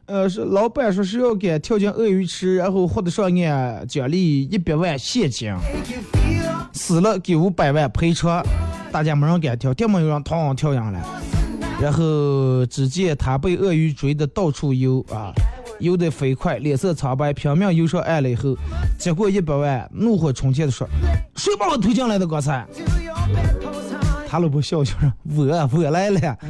[0.07, 6.24] 呃，是老板说是要给跳进鳄鱼池，然后获得上岸奖励一百万现金，Make you
[6.75, 8.45] 死了给五百万赔偿。
[8.91, 11.01] 大家没人敢跳，根本有人趟跳上来。
[11.81, 15.33] 然后只见他被鳄鱼追得到处游啊，
[15.79, 18.55] 游得飞快，脸色苍白，拼命游上岸了以后，
[18.97, 20.87] 接过一百万，怒火冲天的说
[21.35, 22.25] ：“谁把我推进来的？
[22.25, 22.65] 刚才？”
[24.27, 26.37] 他老婆笑笑说：“我我来了。”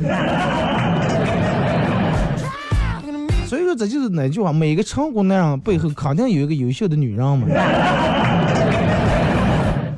[3.47, 4.53] 所以说，这就是那句话？
[4.53, 7.47] 每个成功男人背后肯定有一个优秀的女人嘛。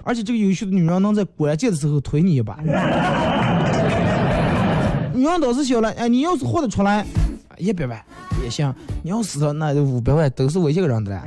[0.07, 2.57] 而且这个优秀的女人能在关键的时候推你一把。
[5.13, 7.05] 女人倒是小了，哎，你要是活得出来，
[7.57, 8.01] 一百万
[8.41, 8.71] 也行；
[9.03, 11.21] 你要死了，那就五百万都是我一个人的了。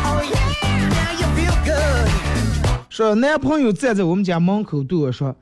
[0.00, 0.22] Oh.
[2.88, 5.34] 说男朋友站在我们家门口对我说：“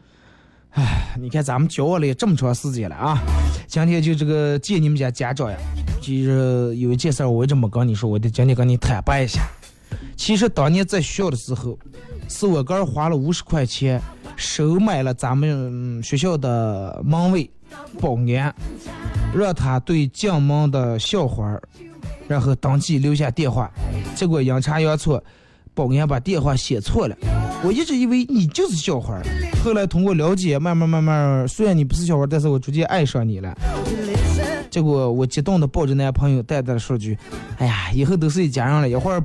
[0.76, 3.19] 哎，你看咱们交往了也这么长时间了啊，
[3.67, 5.57] 今天就这个见你们家家长呀。
[6.01, 9.41] 其实有一件事儿我一直没跟你说，我得今天跟你坦白一下。
[10.17, 11.79] 其实当年在学校的时候，
[12.29, 14.01] 是我哥花了五十块钱
[14.37, 17.49] 收买了咱们学校的门卫
[18.01, 18.55] 保安，
[19.35, 21.59] 让他对进门的校花，
[22.29, 23.71] 然后登记留下电话。
[24.14, 25.23] 结果阴差阳错，
[25.77, 27.14] 保安把电话写错了。
[27.62, 29.22] 我一直以为你就是小孩儿，
[29.62, 33.55] 后来通过了解，慢慢慢慢，虽然你不是小孩儿，但是我逐渐爱上你了。
[34.70, 37.18] 结果我激动的抱着男朋友，淡淡的说句
[37.59, 39.22] ：“哎呀，以后都是一家人了，一会儿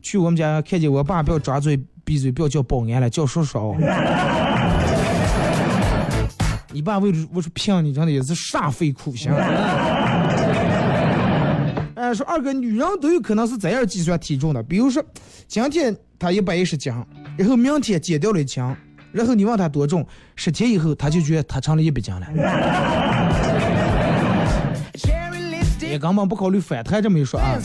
[0.00, 3.74] 去我们家看见我爸，不要张嘴闭嘴，不要叫保安了，叫叔叔。
[6.72, 9.28] ”你爸为了我说骗你，真的也是煞费苦心。
[12.00, 15.04] 哎，说二哥，女人都有可能是怎样计算体重的，比如说
[15.46, 16.90] 今天她一百一十斤，
[17.36, 18.64] 然后明天减掉了一斤，
[19.12, 22.26] 然后你问她多重，十天以后她就觉得她成了一百斤了。
[25.82, 27.58] 也根本不考虑反弹，这么一说啊。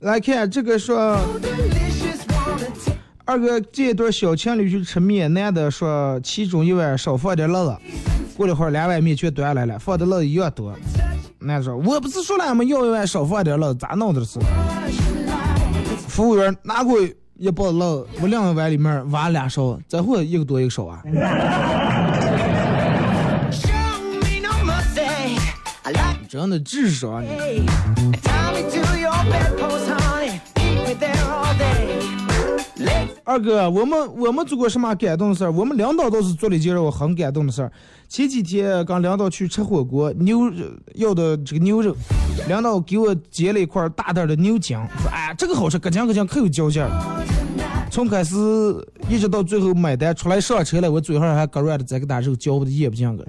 [0.00, 1.18] 来看这个说，
[3.28, 7.76] 二哥这一对小情侣去吃面，男的说其中一碗少放点辣子，
[8.34, 10.74] 过了会儿两碗面全端来了，放的辣一样多。
[11.40, 14.40] 男的说我不是说了吗要一碗少放点辣，咋弄的是？
[16.08, 16.98] 服务员拿过
[17.36, 17.84] 一包辣，
[18.22, 21.02] 我两个碗里面挖两勺，再会一个多一个少啊。
[26.30, 27.28] 真的智商啊你。
[33.28, 35.52] 二哥，我们我们做过什么感动的事儿？
[35.52, 37.70] 我们领导倒是做了一件让我很感动的事儿。
[38.08, 40.64] 前几天跟领导去吃火锅，牛肉
[40.94, 41.94] 要的这个牛肉，
[42.48, 46.88] 领导给我煎了一块大袋的牛筋，说哎这个好吃，咯酱咯酱可有嚼劲儿。
[47.90, 48.34] 从开始
[49.10, 53.24] 一直到最后买单出来上车了，我嘴上还搁软的这个大肉嚼不的咽不进去。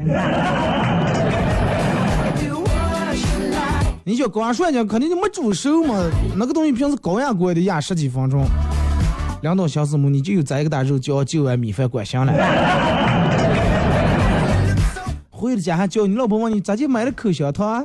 [4.06, 8.46] 你叫高压涮讲肯定就没煮熟嘛，那个东西平时高压锅也得压十几分钟。
[9.42, 12.34] 领导小师母，你就有这个大肉浇九碗米饭管香了。
[15.32, 17.82] 回了家还叫你老婆问你咋就买了口香糖啊？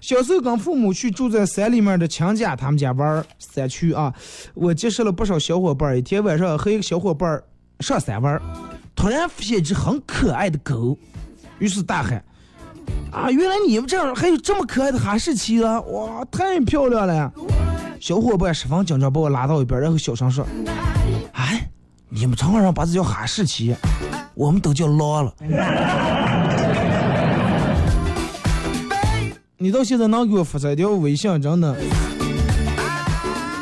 [0.00, 4.12] 小时候跟父母去住在山里面的亲家他们家玩儿山区啊，
[4.54, 5.96] 我结识了不少小伙伴。
[5.96, 7.40] 一天晚上和一个小伙伴
[7.78, 8.42] 上山玩儿，
[8.96, 10.98] 突然发现一只很可爱的狗，
[11.60, 12.24] 于是大喊
[13.10, 15.80] ：“啊，原来你们这儿还有这么可爱的哈士奇啊！
[15.80, 17.32] 哇，太漂亮了！”
[18.00, 20.46] 小伙伴十分紧张，把我拉到一边，然后小声说
[21.34, 21.68] ：“哎，
[22.08, 23.74] 你们长上把这叫哈士奇，
[24.34, 25.34] 我们都叫狼了。
[29.58, 31.76] ”你到现在能给我发这条微信，真的，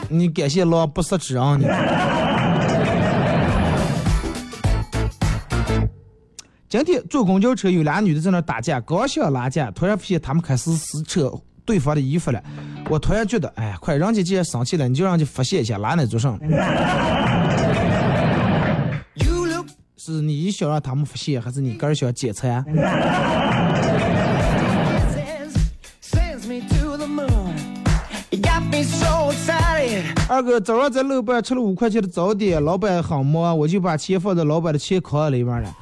[0.08, 1.64] 你感谢狼不识之恩你。
[6.68, 11.32] 今天坐公交车，有俩女的在那打架，刚想拉架，突然发现她们开始撕扯
[11.64, 12.42] 对方的衣服了。
[12.90, 16.38] 我突然觉得，哎，快，人家既然生气了，你就让人家发泄一下，拉那做上。
[19.14, 22.46] You look 是你想让他们发泄，还是你个人想检测
[30.28, 35.74] 二哥早上在楼板吃了五块钱的早点，老板很忙，我就把钱放在老板的钱筐里面了。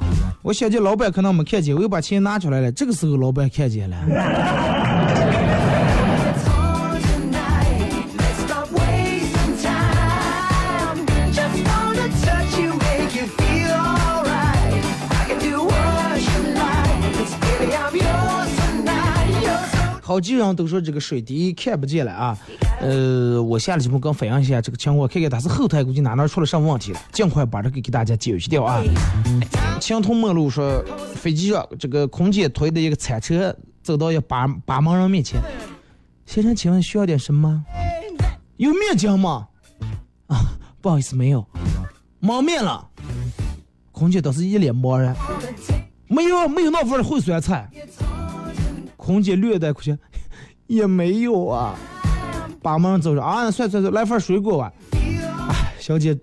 [0.43, 2.71] 我想起老板可能没看见，我又把钱拿出来了。
[2.73, 3.97] 这个时候老板看见了
[7.03, 7.67] tonight.
[8.17, 8.65] You're so
[20.03, 22.39] 好几人都说这个水滴看不见了啊。
[22.81, 28.83] 呃，我下了节目跟反映一下这个情况，看看他是后台估计哪哪出了什么问题了，尽快把这个给大家解决掉啊。
[29.81, 35.41] 青铜陌路说，飞机上这个空姐推的一个餐车走到一八八盲人面前，
[36.27, 37.65] 先生，请问需要点什么？
[38.59, 39.49] 有面筋吗？
[40.27, 41.47] 啊，不好意思，没有。
[42.21, 42.89] 蒙面了。
[43.93, 45.17] 空姐倒是一脸茫然，
[46.09, 47.71] 没有没有那份烩酸菜。
[48.97, 49.97] 空姐略带苦笑，
[50.67, 51.75] 也没有啊。
[52.67, 54.73] 把门走着，啊，算算算，来份水果吧。
[55.49, 56.19] 哎，小姐，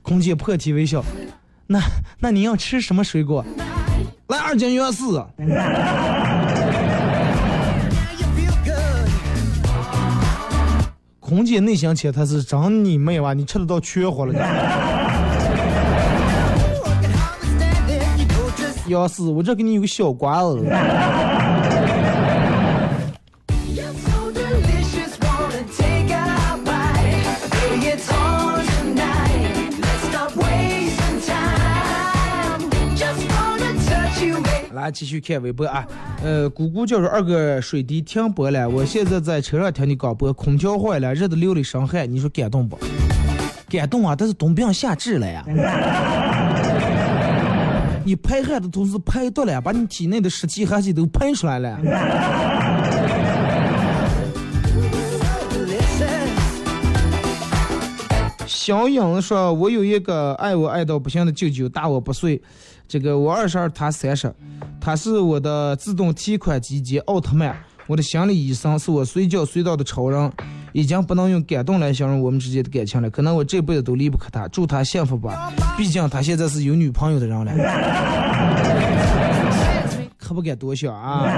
[0.00, 1.04] 空姐破涕为笑，
[1.66, 1.78] 那
[2.18, 3.44] 那你要吃什么水果？
[4.28, 5.22] 来，二斤幺四。
[11.20, 14.38] 空姐内心且她是整你妹吧，你吃的到缺火了，你。
[18.90, 20.64] 幺四我这给你有个小瓜子。
[34.90, 35.86] 继续看微博啊，
[36.22, 42.78] 呃，姑姑叫说二哥水滴停播了，我现在在车上听你广播，空调坏了，热得流了一身汗，你说感动不？
[43.68, 45.44] 感动啊，但是冬病夏治了呀。
[48.06, 51.78] 你排汗的同时排毒了，把你体内的湿气寒气都排出来了。
[58.46, 62.40] 小影说：“我有一个爱我爱到不行的舅舅，大我不岁。
[62.86, 64.32] 这个我二十二，他三十。
[64.80, 67.56] 他是我的自动提款机兼奥特曼，
[67.86, 70.32] 我的心理医生，是我随叫随到的超人。
[70.72, 74.48] 已经不能用感动来形容我们之间的感情了，可能我这辈子都离不开他。
[74.48, 77.52] 祝他幸福吧，毕竟他现在是有女朋友的人了。
[80.18, 81.28] 可不敢多想啊。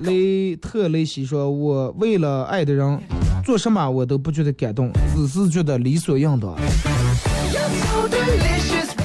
[0.00, 3.00] 雷特雷西说：“我为了爱的人，
[3.42, 6.54] 做什么我都不觉得感动，只是觉得理所应当。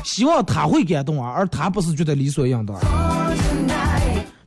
[0.03, 2.77] 希望他会感动啊，而他不是觉得理所应当。”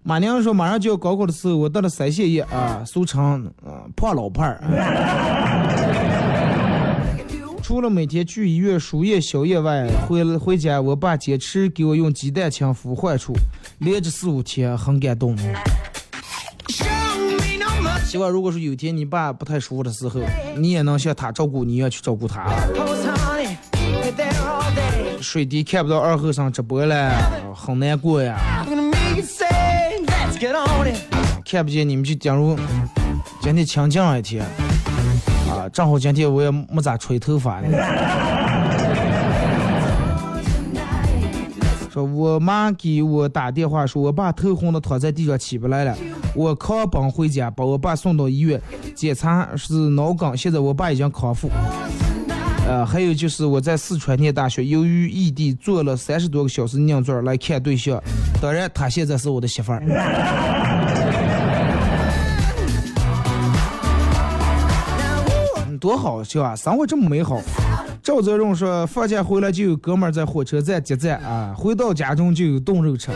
[0.04, 4.58] 马娘说：“马上就要高考的时候，我得了腮腺炎啊，俗称啊破老伴儿。
[7.62, 13.32] 除了每天去医院输液消炎外，回回家我爸坚持给我用鸡蛋清敷患处，
[13.78, 15.38] 连着四五天，很感动。
[18.04, 20.20] 希望如果说有一天你爸不太舒服的时候，
[20.56, 22.44] 你也能像他照顾你一样去照顾他。
[25.32, 27.10] 水滴看不到二后生直播了，
[27.54, 28.36] 很难过呀。
[31.42, 32.54] 看不见你们就假如
[33.40, 34.44] 今天清静一天
[35.50, 37.68] 啊，正好今天我也没咋吹头发呢。
[41.90, 45.96] 说我妈给我打电话说，我爸头昏的躺在地上起不来了，
[46.34, 48.60] 我扛奔回家把我爸送到医院
[48.94, 51.48] 检查是脑梗，现在我爸已经康复。
[52.66, 58.02] 呃，还有就是我在四川念大学，由于异地坐了三十多个小时硬座来看对象，
[58.40, 59.82] 当然她现在是我的媳妇儿。
[65.80, 66.54] 多好笑啊！
[66.54, 67.42] 生活这么美好。
[68.04, 73.10] 赵泽荣说，放假回来就有哥们在火车站接站啊，回到家中就有冻肉吃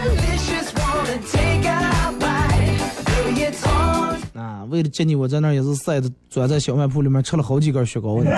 [4.34, 4.64] 啊。
[4.68, 8.30] 为了接你，我在那儿也是晒的，钻在小卖铺里面吃了好几根雪糕呢。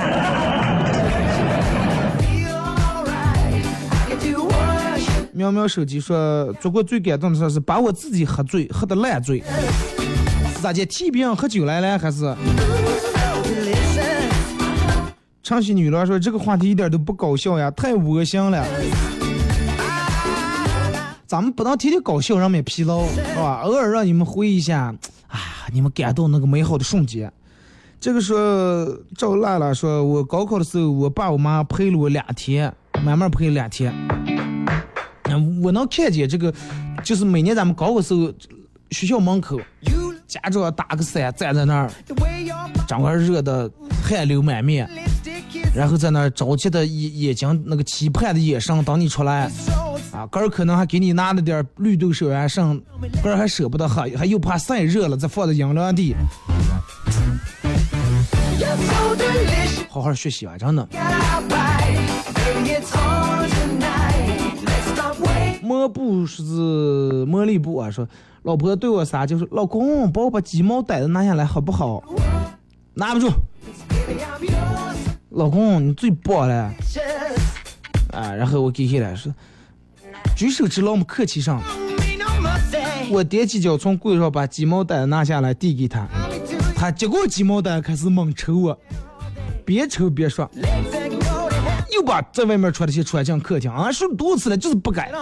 [5.39, 9.41] 喵喵手机说，做过最感动的事是把我自己喝醉，喝的烂醉。
[10.57, 10.84] 是咋的？
[10.84, 12.34] 替别人喝酒来了，还是？
[15.45, 18.66] 唱戏女郎说这个话题一点都不搞笑呀，太恶心了。
[21.24, 23.61] 咱们不能天天搞笑，让们疲劳，是吧？
[23.62, 24.93] 偶尔让你们回忆一下，
[25.28, 25.39] 啊，
[25.72, 27.32] 你们感动那个美好的瞬间。
[28.01, 32.74] 这个说赵辣辣说，我高考的时候，我爸我妈陪了我两天，
[33.05, 33.95] 慢慢陪了两天。
[35.28, 36.52] 嗯，我能看见这个，
[37.04, 38.32] 就是每年咱们高考时候，
[38.90, 39.60] 学校门口
[40.26, 41.90] 家长打个伞站在那儿，
[42.86, 43.70] 整个热的
[44.02, 44.88] 汗流满面。
[45.74, 49.50] 然后在那儿着急的眼眼睛那个期盼的眼神等你出来
[50.12, 52.80] 啊，哥儿可能还给你拿了点绿豆水啊剩，
[53.22, 56.14] 哥儿还舍不得喝，还又怕晒热了再放在阴凉地，
[59.88, 60.88] 好好学习啊，真的。
[65.68, 66.42] 抹布是
[67.26, 68.08] 茉莉布啊，说
[68.42, 72.02] 老婆对我啥就是老公帮我把鸡毛掸子拿下来好不好？
[72.94, 73.30] 拿不住，
[75.28, 76.72] 老公你最棒了
[78.12, 78.34] 啊！
[78.34, 79.32] 然后我给下来说，
[80.34, 81.62] 举手之劳我们客气上。
[83.10, 86.08] 我踮起脚从柜上把鸡毛掸子拿下来递给他。
[86.74, 88.78] 他接过鸡毛掸子，开始猛抽我，
[89.64, 90.50] 边抽边说，
[91.99, 95.11] 就把在外面穿的鞋穿进客厅啊，说多次了，就是不改。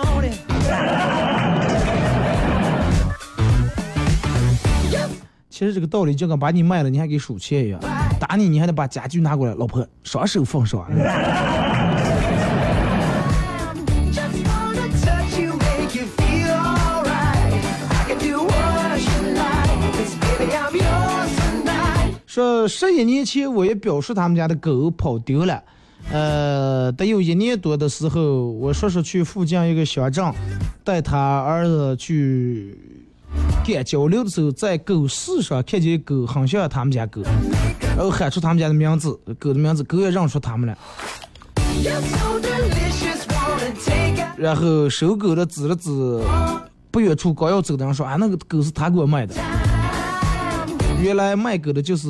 [5.48, 7.80] 其实这个道理就跟把你卖了，你还给数钱一样，
[8.20, 10.86] 打你你还得把家具拿过来，老婆双手放上。
[22.26, 25.62] 说十一年前，我也表示他们家的狗跑丢了。
[26.12, 30.24] 呃，得有一年多的时候，我叔叔去附近一个乡镇，
[30.84, 32.78] 带他儿子去
[33.66, 37.22] 干交流的时候，在狗市上看见狗很像他们家狗，
[37.96, 40.78] 然后喊出他们家的名字，狗的名字，狗也认出他们了，
[44.36, 45.90] 然后收狗的指了指
[46.90, 49.34] 不远处刚要走的人说，啊，那个狗是他给我卖的。
[51.02, 52.08] 原来卖狗的就是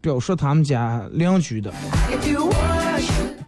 [0.00, 1.72] 表叔他们家邻居的。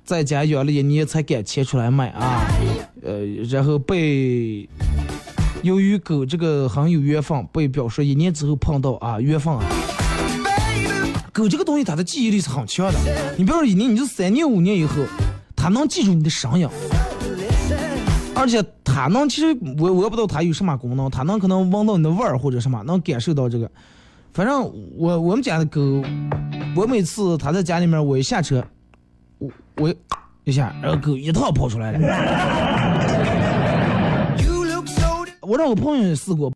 [0.09, 2.49] 在家养了一年才敢牵出来卖啊，
[3.03, 4.67] 呃，然后被
[5.63, 9.63] 由于狗这个很有缘分，被表示一年之后碰到啊，缘分啊。
[11.31, 12.99] 狗这个东西，它的记忆力是很强的。
[13.37, 14.95] 你比如说一年，你就三年五年以后，
[15.55, 16.67] 它能记住你的声音，
[18.35, 23.71] 而且它能，其实我我也不知道它有什么功能，它能可能闻到你的味儿或者什么，能感受到这个。
[24.33, 26.03] 反正我我们家的狗，
[26.75, 28.65] 我每次它在家里面，我一下车，
[29.79, 29.95] 我我
[30.45, 31.99] 一下，然后狗一套跑出来了。
[35.41, 36.53] 我让我朋友也试过，